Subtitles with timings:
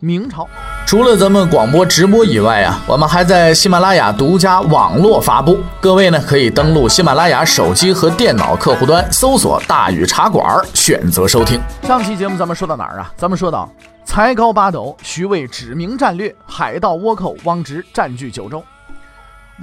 [0.00, 0.48] 明朝，
[0.86, 5.58] 除了咱们广播直播以外啊，我们还在喜马拉雅独家网络发布。
[5.80, 11.60] 各位呢，可以登录喜马拉雅手机和电脑客户端，搜索“大禹茶馆”，选择收听。
[11.82, 13.12] 上期节目咱们说到哪儿啊？
[13.16, 13.68] 咱们说到
[14.04, 18.62] 才高八斗，徐渭指明战略，海盗倭寇汪直占据九州。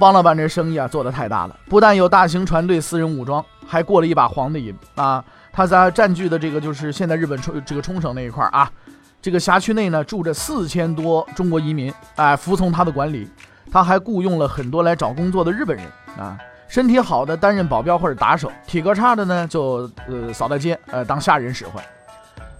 [0.00, 5.24] 汪老板这生意啊做得太大了，不但有大型船队、私人武装，还过了一把黄的瘾啊！
[5.50, 8.70] 他在占据的这个就是现在日本冲这个冲绳那一块啊，
[9.26, 13.28] 这个辖区内呢住着四千多中国移民，哎，服从他的管理。
[13.72, 15.84] 他还雇佣了很多来找工作的日本人
[16.16, 21.84] 啊，身体好的担任保镖或者打手，体格差的呢就呃扫大街，呃当下人使唤。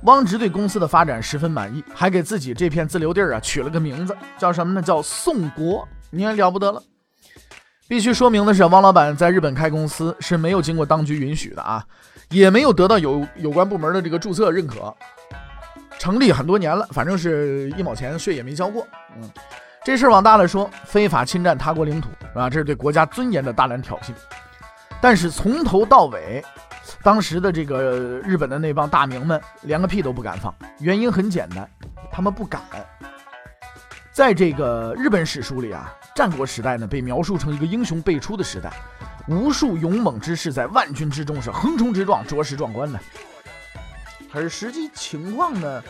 [0.03, 4.83] 汪直对公司的发展十分满意，还给自己这片自留地儿啊取了个名字，叫什么呢？
[4.83, 5.87] 叫宋国。
[6.11, 6.83] 你看了不得了。
[7.87, 11.85] 必须说明的是，汪老板在日本开公司是没有经过当局允许的啊，
[12.31, 14.93] 也没有得到有有关部门的这个注册认可。
[15.99, 18.87] 成立很多年了，反正是一毛钱税也没交过。
[19.17, 19.31] 嗯，
[19.85, 22.49] 这事儿往大了说，非法侵占他国领土啊？
[22.49, 24.13] 这是对国家尊严的大胆挑衅。
[25.01, 26.45] 但是从头到尾，
[27.03, 31.69] 当时的这个日本的那帮大名们连个屁都不敢放，原因很简单，
[32.11, 32.61] 他们不敢。
[34.13, 35.93] 在这个日本史书里啊。
[36.15, 38.73] 战国时代呢，被描述成一个英雄辈出的时代，
[39.29, 42.99] 无数勇猛之士在万军之中是横冲直撞，着实壮观的。
[44.33, 45.83] 可是实际情况呢，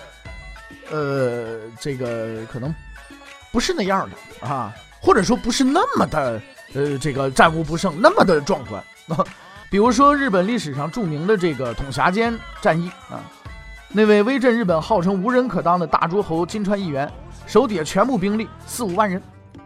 [0.90, 2.74] 呃，这个可能
[3.50, 6.40] 不是那样的啊，或者说不是那么的，
[6.74, 9.24] 呃，这个战无不胜，那么的壮观啊。
[9.68, 13.18] 比如说日本历史上著名的这个统辖间战役啊，
[13.88, 17.10] 那位威震日本、号称无人可当的大诸侯金川议员，
[17.48, 19.20] 手底下全部兵力四五万人。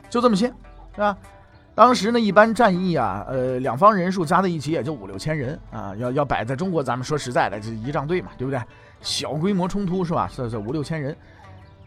[0.08, 0.46] 就这么些，
[0.94, 1.16] 是吧？
[1.80, 5.94] 当时呢，一般战役啊，呃，两方人数加在一起也就五六千人啊。
[5.96, 8.60] 要要摆在中国，咱们说实在的，就仪仗队嘛，对不对？
[9.00, 10.28] 小规模冲突是吧？
[10.30, 11.16] 是是五六千人，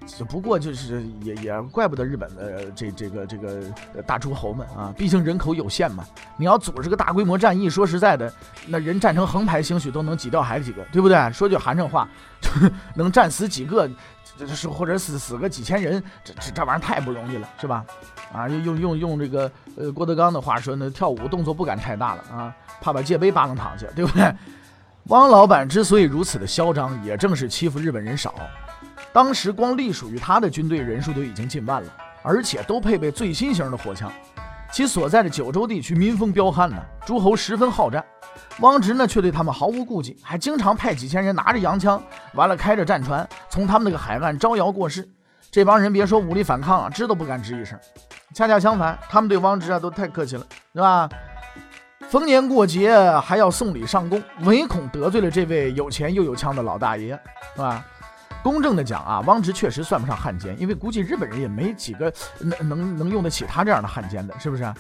[0.08, 3.62] 只不过就是也也怪不得日本的这这个这个
[4.04, 6.04] 大诸侯们啊，毕竟人口有限嘛。
[6.38, 8.34] 你要组织个大规模战役，说实在的，
[8.66, 11.32] 那人站成横排，兴许都能挤掉海几个，对不对？
[11.32, 12.10] 说句寒碜话，
[12.98, 13.88] 能战死几个？
[14.38, 17.86] 这是或者死死个几千人，这这这玩意儿太不容易了，是吧？
[18.34, 24.34] 啊，用用用用这个呃郭德纲的话说呢，跳舞动作不敢太大了啊，怕把界碑扒楞躺下，对不对？
[25.08, 28.34] 汪老板之所以如此的嚣张，也正是欺负日本人少。
[29.12, 31.94] 当时光隶属于他的军队人数就已经近万了，
[32.24, 34.12] 而且都配备最新型的火枪，
[34.74, 38.04] 其所在的九州地区民风彪悍呢，诸侯十分好战。
[38.60, 42.02] 汪直呢，却对他们毫无顾忌，还经常派几千人拿着洋枪，
[42.34, 45.08] 完了开着战船，从他们那个海岸招摇过市。
[45.52, 47.78] 这帮人别说武力反抗啊，吱都不敢吱一声。
[48.34, 51.08] 恰恰相反，他们对汪直啊都太客气了，是吧？
[52.10, 57.10] 逢年过节还要送礼上贡，唯恐得罪了这位有钱又有枪的老大爷，
[57.56, 57.86] 是吧？
[58.44, 64.72] 公正的讲啊，汪直确实算不上汉奸，因为估计日本人也没几个能能能用得起他这样的汉奸的，是不是？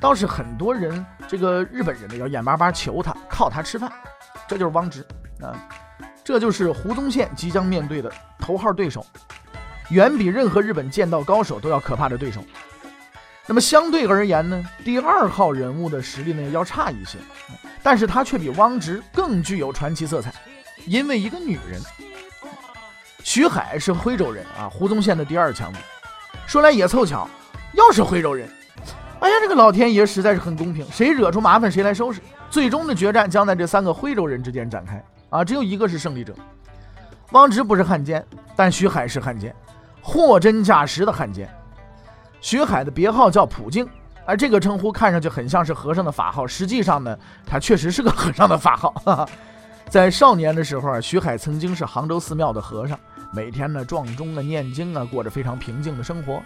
[0.00, 3.90] 倒是很多人，这个日本人呢要眼巴巴求他，靠他吃饭，
[4.48, 5.06] 这就是汪直
[5.40, 5.54] 啊，
[6.24, 9.06] 这就是胡宗宪即将面对的头号对手，
[9.90, 12.42] 远比任何日本剑道高手都要可怕的对手。
[13.46, 17.18] 那么相对而言呢，第二号人物的实力呢要差一些，
[17.80, 20.34] 但是他却比汪直更具有传奇色彩，
[20.86, 21.80] 因为一个女人，
[23.22, 25.78] 徐海是徽州人啊，胡宗宪的第二强敌。
[26.46, 27.28] 说来也凑巧，
[27.72, 28.48] 又是徽州人。
[29.20, 32.20] 哎呀，这个老天爷实在是很公平，谁惹出麻烦谁来收拾。
[32.50, 35.44] 最终的决战将在这三个徽州人之间展开啊！
[35.44, 36.34] 只有一个是胜利者。
[37.30, 38.22] 汪直不是汉奸，
[38.54, 39.54] 但徐海是汉奸，
[40.02, 41.48] 货真价实的汉奸。
[42.40, 43.88] 徐海的别号叫普净，
[44.26, 47.16] 而这个称呼看上去很像是和尚的法号，实际上呢，
[47.46, 48.90] 他确实是个和尚的法号。
[49.04, 49.28] 哈哈。
[49.88, 52.98] 在少年的时候啊，徐海曾经是杭州寺庙的和尚，
[53.34, 56.42] 每天呢撞钟啊、念经啊，过着非常平静的生活。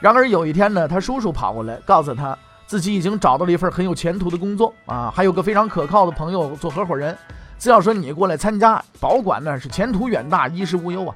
[0.00, 2.36] 然而有一天呢，他叔叔跑过来告诉他，
[2.66, 7.16] 自己已经找到了一份很有前途的工作啊，还有个非常可靠的朋友做合伙人，
[7.58, 11.14] 只要说你过来参加，保管呢是前途远大，衣食无忧啊。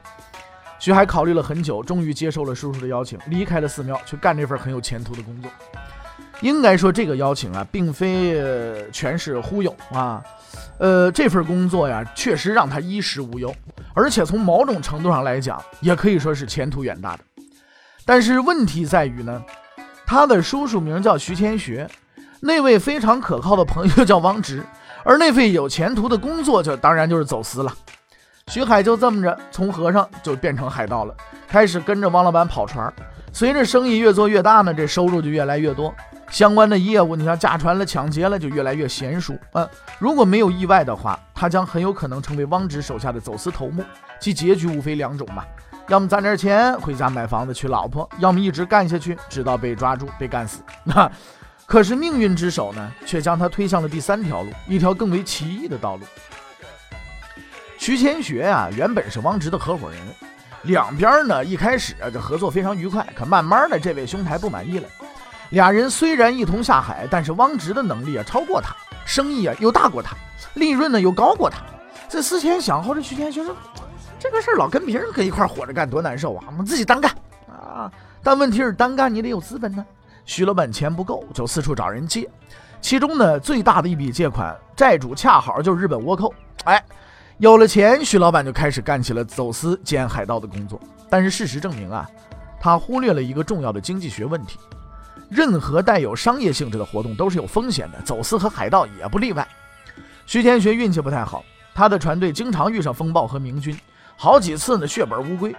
[0.78, 5.50] 徐海考虑了很久，终于接受了叔叔的邀请，离开了寺庙，去干这份很有前途的工作。
[6.40, 8.40] 应该说这个邀请啊，并非
[8.92, 10.22] 全是忽悠啊，
[10.78, 13.54] 呃，这份工作呀，确实让他衣食无忧，
[13.92, 17.24] 而且从某种程度上来讲，也可以说是前途远大的。
[18.04, 19.42] 但是问题在于呢，
[20.06, 21.88] 他的叔叔名叫徐千学，
[22.40, 24.62] 那位非常可靠的朋友叫汪直，
[25.04, 27.74] 而那份有前途的工作就当然就是走私了。
[28.46, 31.14] 徐海就这么着从和尚就变成海盗了，
[31.46, 32.90] 开始跟着汪老板跑船。
[33.30, 35.94] 随着生意越做越大呢，这收入就越来越多，
[36.30, 39.36] 相关的业务你像驾船了、抢劫了就越来越娴熟。
[39.52, 43.84] 嗯，如果没有意外的话，他将很有可能成为汪直手下的走私头目，
[44.20, 45.44] 其结局无非两种嘛。
[45.88, 50.62] 要么攒点钱回家买房子娶老婆，要么一直干下去，直到被抓住被干死。
[50.84, 51.10] 那
[51.64, 56.02] 可是命运之手呢，却将他推向了第三条路，一条更为奇异的道路。
[57.78, 59.98] 徐千学啊，原本是汪直的合伙人，
[60.64, 64.88] 两边呢一开始啊这合作非常愉快，可慢慢的这位兄台不满意了。
[65.50, 68.74] 俩人虽然一同下海，但是汪直的能力啊超过他，
[69.06, 70.16] 生意啊又大过他，
[70.54, 71.58] 利润呢又高过他。
[72.08, 73.56] 这思前想后，这徐天学说。
[74.20, 76.44] 这个事儿老跟别人搁一块儿活着干多难受啊！
[76.48, 77.08] 我们自己单干
[77.46, 77.88] 啊！
[78.20, 79.86] 但问题是单干你得有资本呢。
[80.24, 82.28] 徐老板钱不够，就四处找人借。
[82.80, 86.34] 其中呢，最大的一笔借款债主恰好就是日本倭寇。
[86.64, 86.84] 哎，
[87.36, 90.80] 有了钱，徐老板就开始干起了走私兼海盗的工作。
[91.08, 92.04] 但是事实证明啊，
[92.58, 94.58] 他忽略了一个重要的经济学问题：
[95.28, 99.46] 任何带有商业性质的活动都是有风险的，走私和海盗也不例外。
[100.26, 101.44] 徐天学运气不太好，
[101.74, 103.78] 他的船队经常遇上风暴和明军。
[104.16, 105.54] 好几次呢，血本无归，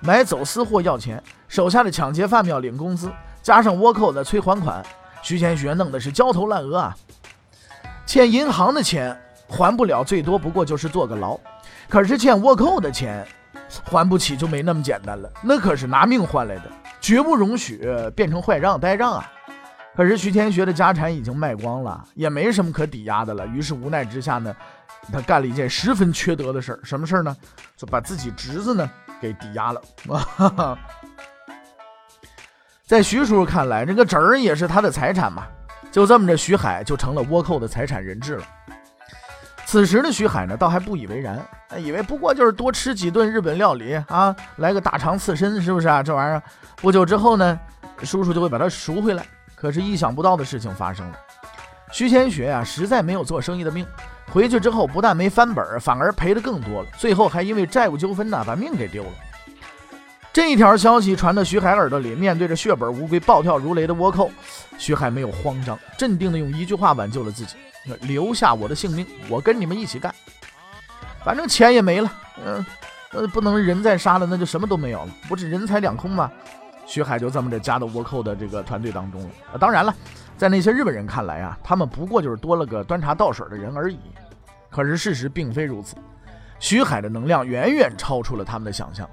[0.00, 3.10] 买走私货要钱，手下的抢劫犯要领工资，
[3.42, 4.84] 加上倭寇的催还款，
[5.22, 6.96] 徐天学弄得是焦头烂额啊！
[8.06, 11.38] 欠银行的钱还不了，最多不过就是坐个牢；
[11.88, 13.24] 可是欠倭寇的钱
[13.84, 16.64] 还不起就没那么简单了，那可是拿命换来的，
[17.00, 17.80] 绝不容许
[18.14, 19.32] 变成坏账呆账啊！
[19.96, 24.54] 可是徐天学的家产已经卖光了，也没什么可抵押的了，于是无奈之下呢。
[25.12, 27.36] 他干了一件十分缺德的事儿，什么事儿呢？
[27.76, 28.88] 就把自己侄子呢
[29.20, 30.78] 给抵押了啊。
[32.86, 35.46] 在徐叔叔看来，这个侄儿也是他的财产嘛。
[35.90, 38.44] 就这么着，徐海就成了倭寇的财产人质了。
[39.70, 41.40] 此时的徐海呢，倒还不以为然，
[41.78, 46.02] 以为不过就是多吃几顿日本料理啊，来个大肠刺身，是不是啊？
[46.02, 46.42] 这玩意儿
[46.78, 47.56] 不久之后呢，
[48.02, 49.24] 叔叔就会把他赎回来。
[49.54, 51.18] 可是意想不到的事情发生了，
[51.92, 53.86] 徐千学啊，实在没有做生意的命。
[54.32, 56.88] 回去之后，不但没翻本，反而赔的更多了。
[56.98, 59.10] 最后还因为债务纠纷呢，把命给丢了。
[60.32, 64.30] 这一条消息传到徐海耳朵里，面对着血本无归、暴跳如雷的倭寇，
[64.78, 67.56] 徐海没有慌张，镇定的用一句话挽救了自己：
[68.02, 70.14] 留下我的性命，我跟你们一起干。
[71.24, 72.12] 反正钱也没了，
[72.44, 72.64] 嗯，
[73.12, 76.30] 呃，不能人再杀了，那就什么都没有了，不是人财两空吗？
[76.86, 79.58] 徐海就这么着加到倭寇的这个团队当中了。
[79.58, 79.94] 当然了。
[80.36, 83.98] 在那些日本人看来啊，他们不过就是多了个端茶倒水的人而已。
[84.70, 85.96] 可是事实并非如此，
[86.58, 89.06] 徐海的能量远远超出了他们的想象。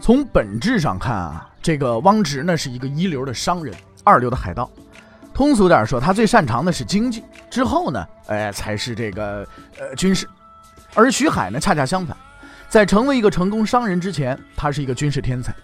[0.00, 4.70] 从本质上看啊，这个汪直呢是一个一流的商人，二流的海盗。
[5.34, 9.46] 通俗点说，他最擅长的是经济，之后呢，哎，才是这个
[9.78, 10.26] 呃军事。
[10.94, 12.16] 而徐海呢，恰恰相反，
[12.68, 15.54] 在成为一个成功商人之前，他是一个军事天才。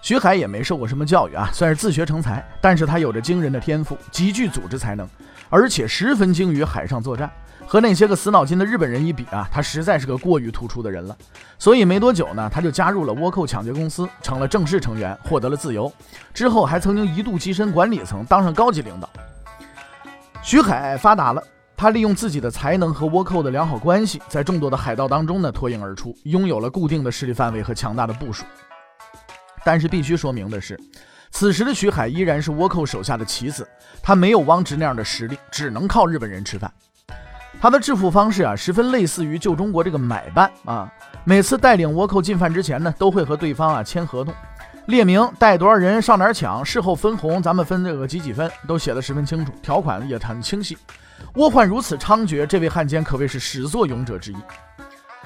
[0.00, 2.46] 徐海也没受过什么教育啊，算是自学成才。
[2.60, 5.08] 但是他有着惊人的天赋，极具组织才能，
[5.50, 7.30] 而且十分精于海上作战。
[7.66, 11.14] 和那些个死脑筋的日本人一比啊，他实在是个过于突出的人了。
[11.58, 15.92] 所以没多久呢，他就加入了倭寇抢劫公司，成了正式成员，获得了自由。
[16.32, 19.10] 之后还曾经一度跻身管理层，当上高级领导。
[20.40, 21.42] 徐海发达了，
[21.76, 28.46] 他利用自己的才能和倭寇的良好关系，在众多的海盗当中呢脱颖而出，拥有了固定的势力范围和强大的部署。
[29.64, 30.78] 但是必须说明的是，
[31.30, 33.68] 此时的徐海依然是倭寇手下的棋子，
[34.02, 36.72] 他没有汪直那样的实力，只能靠日本人吃饭。
[37.60, 40.92] 他的致富方式啊，十分类似于旧中国这个买办啊。
[41.24, 44.32] 每次带领倭寇进犯之前呢，都会和对方啊签合同，
[44.86, 50.78] 列明带多少人上哪儿抢，事后分红咱们分这个几几分，都写的十分清楚，条款也很清晰。
[51.34, 54.36] 倭患如此猖獗，这位汉奸可谓是始作俑者之一。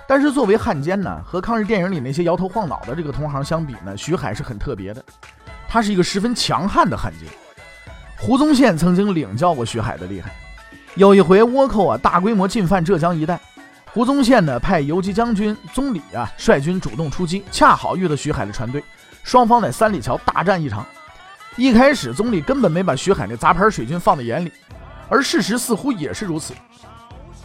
[0.06, 5.02] 但是作为汉奸呢，和抗日电影里那些摇头晃脑的这个同行相比呢，徐海是很特别的。
[5.68, 7.28] 他是一个十分强悍的汉奸。
[8.18, 10.30] 胡宗宪曾经领教过徐海的厉害。
[10.94, 13.40] 有一回倭寇啊大规模进犯浙江一带，
[13.86, 18.84] 胡宗宪呢派游击将军宗理啊率军主动出击，恰好遇到徐海的船队，
[19.22, 20.84] 双方在三里桥大战一场。
[21.56, 24.52] 一开始宗理根本没把徐海那杂牌水军放在眼里，
[25.08, 26.52] 而事实似乎也是如此。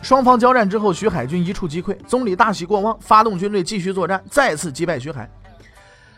[0.02, 5.30] 双方交战之后，徐海军一触即溃，总理大喜过望，发动军队继续作战，再次击败徐海。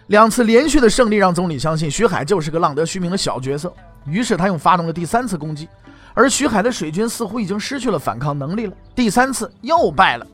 [0.08, 3.74] 两次连续的胜利让总理相信徐海就是个浪得虚名的小角色，
[4.06, 5.68] 于是他又发动了第三次攻击，
[6.14, 10.28] 而徐海的水军似乎已经失去了反抗能力了，第三次又败了。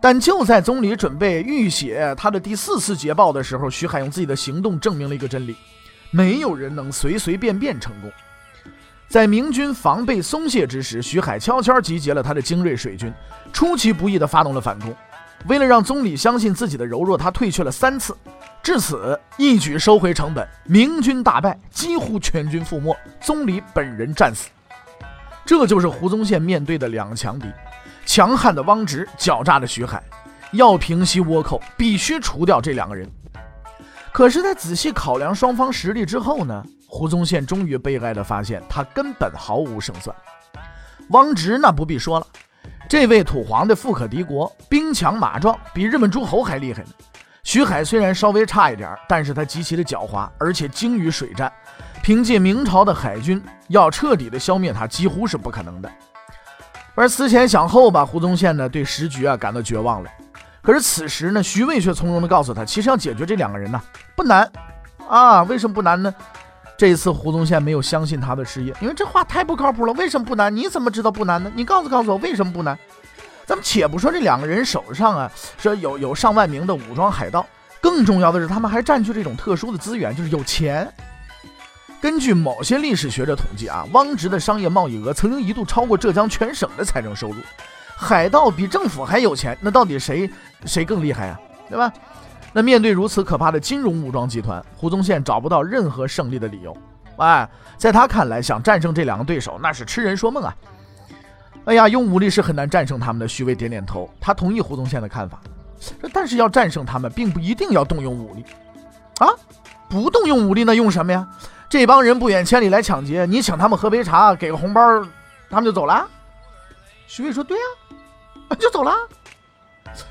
[0.00, 5.56] 但就在总理准备预写他的第四次捷报的时候，徐海用自己的行动证明了一个真理：
[6.10, 8.10] 没有人能随随便便成功。
[9.12, 13.12] 在明军防备松懈之时，徐海悄悄集结了他的精锐水军，
[13.52, 14.90] 出其不意地发动了反攻。
[15.48, 18.16] 为了让总理相信自己的柔弱，他退却了三次，
[18.62, 24.48] 至此一举收回成本，明军大败，几乎全军覆没，总理本人战死。
[25.44, 27.48] 这就是胡宗宪面对的两强敌：
[28.06, 30.02] 强悍的汪直，狡诈的徐海。
[30.52, 33.06] 要平息倭寇，必须除掉这两个人。
[34.10, 36.64] 可是，在仔细考量双方实力之后呢？
[36.94, 40.14] 胡宗宪终于悲哀地发现，他根本毫无胜算。
[41.08, 42.26] 汪直那不必说了，
[42.86, 46.90] 这位土皇帝富可敌国，兵强马壮，比日本诸侯还厉害呢。
[47.44, 51.50] 徐海虽然稍微差一点，但是他极其的狡猾，而且精于水战。
[52.02, 55.90] 凭借明朝的海军，要彻底的消灭他，几乎是不可能的。
[56.94, 60.10] 而思前想后吧，胡宗宪呢对时局啊感到绝望了。
[60.60, 63.80] 可是此时呢，徐渭却从容地告诉他，其实要解决这两个人呢
[64.14, 64.46] 不难
[65.08, 65.42] 啊。
[65.44, 66.14] 为什么不难呢？
[66.82, 69.92] 这一次胡宗宪没有相信他的事业，因为这话太不靠谱了。
[69.92, 70.52] 为什么不难？
[70.52, 71.48] 你怎么知道不难呢？
[71.54, 72.76] 你告诉告诉我为什么不难？
[73.46, 77.46] 咱们且不说这两个人手上啊说有有上万名的武装海盗，
[77.80, 80.92] 更重要的是他们还占据这种特殊的资源，就是有钱。
[82.00, 87.36] 根据某些历史学者统计啊，汪直的商业贸易额曾经一度超过浙江全省的财政收入。
[87.94, 90.28] 海盗比政府还有钱，那到底谁
[90.64, 91.38] 谁更厉害呀？
[91.68, 91.92] 对吧？
[92.52, 96.76] 那面对如此可怕的金融武装集团，胡宗宪找不到任何胜利的理由。
[97.16, 100.54] 哎，在他看来，想战胜这两个对手，那是痴人说梦啊！
[101.64, 103.28] 哎呀，用武力是很难战胜他们的。
[103.28, 105.40] 徐渭点点头，他同意胡宗宪的看法。
[106.12, 108.44] 但是要战胜他们，并不一定要动用武力
[109.18, 109.28] 啊！
[109.88, 111.26] 不动用武力，那用什么呀？
[111.68, 114.80] 这帮人不远千里来抢劫，你请他们喝杯茶，给个红包，
[115.48, 116.06] 他们就走了。
[117.06, 118.94] 徐渭说：“对呀， 就走了。”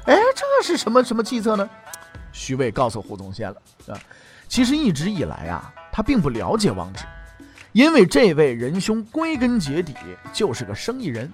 [0.05, 1.69] 哎，这是什么什么计策呢？
[2.31, 3.57] 徐渭告诉胡宗宪了
[3.87, 3.99] 啊，
[4.47, 7.03] 其实一直以来啊，他并不了解汪直，
[7.71, 9.95] 因为这位仁兄归根结底
[10.33, 11.31] 就是个生意人。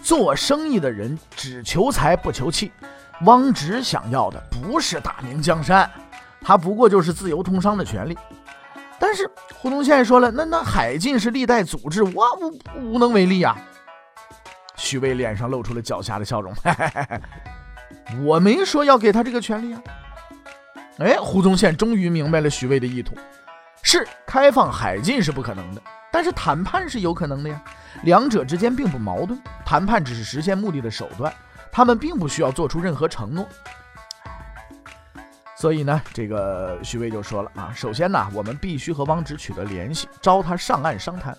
[0.00, 2.70] 做生意的人只求财不求气，
[3.22, 5.90] 汪直想要的不是大明江山，
[6.40, 8.16] 他不过就是自由通商的权利。
[8.96, 13.56] 但是胡宗宪说了，那那海禁是历代组织，我无无能为力呀。
[14.76, 16.54] 徐渭脸上露出了狡黠的笑容，
[18.24, 19.82] 我没说要给他这个权利啊。
[20.98, 23.14] 哎，胡宗宪终于明白了徐渭的意图，
[23.82, 27.62] 是开放海禁是不可能的，但是谈判是有可能的呀。
[28.02, 31.32] 两者之间并不矛盾，谈判只是实现目的的手段，
[31.70, 33.46] 他们并不需要做出任何承诺。
[35.56, 41.36] 所以呢，这个徐渭就说了啊，首先呢，我们必须和汪直取得联系，招他上岸商谈。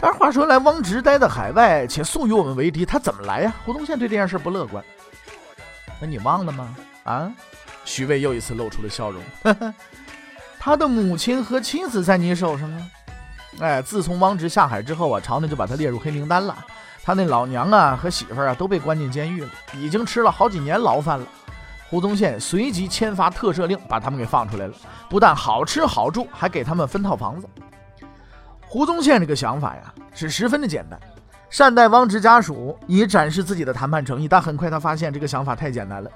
[0.00, 3.54] 但是话说来，汪直待在海外，且素与我们为敌，他怎么来呀？
[3.64, 4.84] 胡宗宪对这件事不乐观。
[6.00, 6.76] 那你忘了吗？
[7.04, 7.32] 啊？
[7.84, 9.22] 徐渭又一次露出了笑容。
[10.58, 12.90] 他的母亲和妻子在你手上啊！
[13.60, 16.56] 哎，自从汪直下海之后啊，朝廷就把他列入黑名单了。
[17.04, 21.26] 他那老娘啊和媳妇儿啊都被关进监狱了，已经吃了好几年牢饭了。
[21.88, 24.74] 胡宗宪随即签发特赦令，把他们给放出来了。
[25.08, 27.48] 不但好吃好住，还给他们分套房子。
[28.60, 30.98] 胡宗宪这个想法呀，是十分的简单，
[31.48, 34.26] 善待汪直家属，以展示自己的谈判诚意。
[34.26, 36.10] 但很快他发现这个想法太简单了，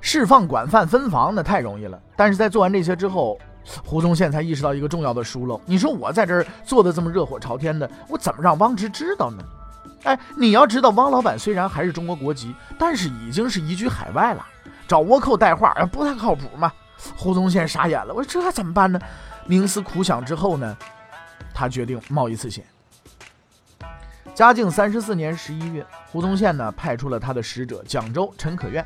[0.00, 2.00] 释放管饭分房那太容易了。
[2.16, 3.38] 但是在做完这些之后，
[3.84, 5.60] 胡宗宪才意识到一个重要的疏漏。
[5.66, 9.42] 你说我在这儿做的这么热火朝天的，我怎么让汪直知道呢？
[10.04, 14.46] 哎，你要知道，汪老板虽然还是中国国籍，但是已经是移居海外了。
[14.86, 16.70] 找倭寇带话，不太靠谱嘛？
[17.16, 19.00] 胡宗宪傻眼了，我说这怎么办呢？
[19.48, 20.76] 冥思苦想之后呢，
[21.54, 22.64] 他决定冒一次险。
[24.34, 28.84] 嘉靖三十四年十一月，胡宗宪呢派出了他的使者蒋州、陈可愿，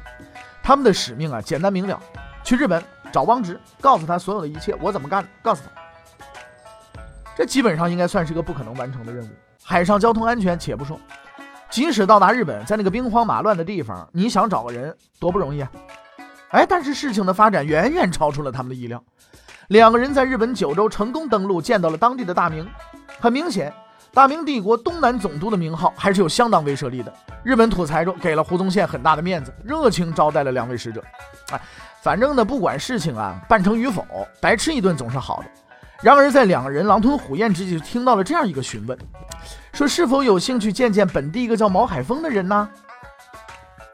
[0.62, 1.98] 他们的使命啊简单明了，
[2.44, 7.00] 去日本找汪直，告诉他所有的一切，我怎么干，告诉他。
[7.34, 9.28] 这基本上应该算是个不可能完成的任务。
[9.64, 11.00] 海上交通安全且不说。
[11.70, 15.70] 即使到达日本，在那个兵荒马乱的地方，你想找个人多不容易啊！
[16.50, 19.02] 哎，但是事情的发展远远超出了他们的意料。
[19.68, 22.68] 两个人在日本九州成功登陆，见到了当地的大明。
[23.20, 23.72] 很明显，
[24.12, 27.12] 大明帝国东南总督的名号还是有相当威慑力的。
[27.44, 31.02] 日本土财主给了胡宗宪很大的面子，热情招待了两位使者。
[31.50, 31.60] 哎，
[32.02, 34.04] 反正呢，不管事情啊办成与否，
[34.40, 35.44] 白吃一顿总是好的。
[36.02, 38.96] 然而，在两个人狼吞虎咽之际，听到了这样一个询问。
[39.72, 42.68] 说是否有兴趣见见本地一个叫毛海峰的人呢？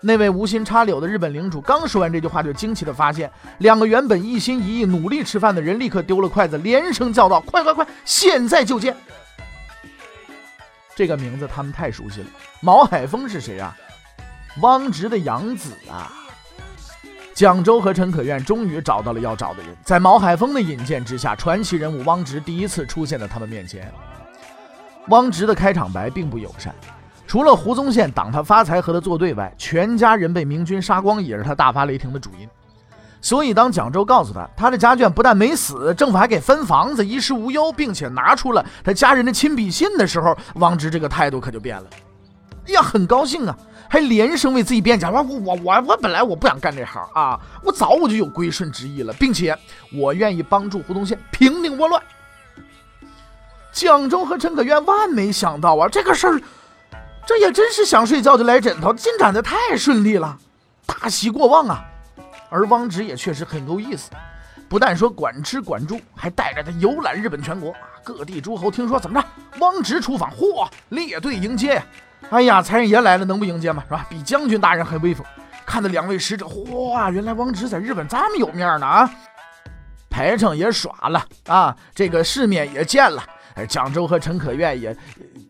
[0.00, 8.94] 那位无心插柳的日本领主刚说完这句话，就惊奇地发现，两个原本一心一意努力吃饭的人立刻丢了筷子，连声叫道：“快快快，现在就见！”
[10.94, 12.26] 这个名字他们太熟悉了。
[12.60, 13.76] 毛海峰是谁啊？
[14.60, 16.12] 汪直的养子啊。
[17.34, 23.92] 蒋周和陈可愿终于找到了要找的人，在毛海峰的引荐之下，传奇人物汪直第一次出现在他们面前。
[25.08, 26.72] 汪直的开场白并不友善，
[27.26, 32.48] 除了胡宗宪挡他发财和他作对外，全家人被明军杀光也是他大发雷霆的主因。
[33.24, 41.86] 所以，当蒋周告诉他他的家眷不但没死，政府还给分房子，衣食无忧，并且拿出了他家人的亲笔信的时候，汪直这个态度可就变了。
[42.66, 43.56] 呀，很高兴啊！
[43.88, 49.56] 还连声为自己辩解，我我我我本来我不想干这行啊，我早我就有归顺之意了，并且
[49.94, 52.02] 我愿意帮助胡宗宪平定倭乱。
[53.72, 56.42] 蒋州和陈可愿万没想到啊，这个事儿，
[57.24, 60.36] 这也真是想睡觉就来枕头，进展的太顺利了，
[60.84, 61.82] 大喜过望啊！
[62.54, 64.12] 而汪直也确实很够意思，
[64.68, 71.86] 不但说管吃管住，还带着他游览日本全国，各地诸侯听说怎么着，汪直出访，嚯，列队迎接呀！
[72.30, 73.82] 哎呀，财神爷来了，能不迎接吗？
[73.88, 74.06] 是吧？
[74.08, 75.26] 比将军大人还威风。
[75.66, 79.10] 看到两位使者，哇，原来汪直在日本这么有面呢啊！
[80.08, 83.20] 排场也耍了啊，这个世面也见了。
[83.68, 84.96] 蒋州和陈可愿也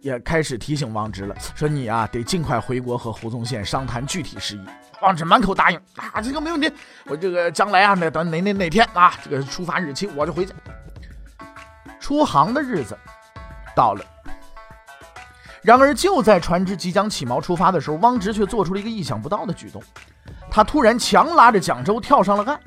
[0.00, 4.64] 也开始提醒汪直了，说你啊得尽快回国和胡宗宪商谈具体事宜。
[5.04, 6.72] 汪直满口答应啊，这个没问题，
[7.06, 10.52] 我这个将来啊，那等哪哪哪天啊，这个出发日期我就回去。
[12.00, 12.98] 出航的日子
[13.76, 14.04] 到了。
[15.62, 19.82] 然而，就在船只即将起锚出发的时候，汪直却做出了一个意想不到的举动。
[20.50, 22.60] 他突然强拉着蒋州跳上了岸，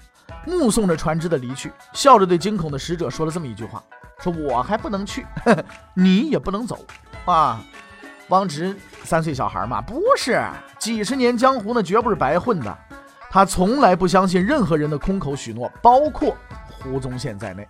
[0.46, 3.84] 目送着船只的离去，笑着对惊恐的使者说了这么一句话
[4.20, 5.26] ：“说我还不能去，
[5.94, 6.84] 你也不能走
[7.26, 7.62] 啊！”
[8.30, 10.44] 汪直三岁小孩嘛，不是
[10.78, 12.78] 几十年江湖，那绝不是白混的。
[13.30, 16.36] 他从来不相信任何人的空口许诺，包括
[16.70, 17.68] 胡宗宪在内。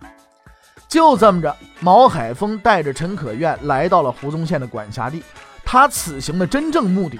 [0.88, 5.22] 就这么着，毛海峰带着陈可愿来到了胡宗宪的管辖地。
[5.64, 7.18] 他此行的真正目的，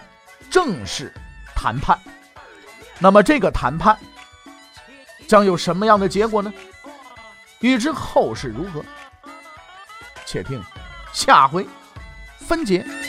[0.50, 1.12] 正是
[1.54, 1.98] 谈判。
[2.98, 3.96] 那么，这个谈判
[5.26, 6.52] 将有什么样的结果呢？
[7.60, 8.82] 欲知后事如何，
[10.24, 10.62] 且听
[11.12, 11.66] 下回
[12.38, 12.86] 分解。